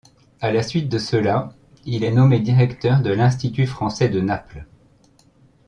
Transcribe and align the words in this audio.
À 0.39 0.51
la 0.51 0.63
suite 0.63 0.89
de 0.89 0.97
cela, 0.97 1.53
il 1.85 2.03
est 2.03 2.11
nommé 2.11 2.39
directeur 2.39 3.01
de 3.03 3.11
l'Institut 3.11 3.67
français 3.67 4.09
de 4.09 4.19
Naples. 4.19 4.65